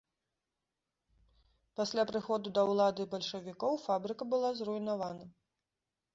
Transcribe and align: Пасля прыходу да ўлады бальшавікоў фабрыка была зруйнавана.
Пасля 1.79 2.05
прыходу 2.13 2.47
да 2.59 2.65
ўлады 2.71 3.07
бальшавікоў 3.13 3.73
фабрыка 3.85 4.23
была 4.35 4.49
зруйнавана. 4.63 5.25